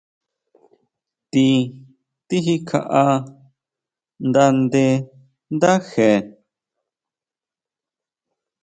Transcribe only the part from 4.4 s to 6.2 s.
nde ndáje.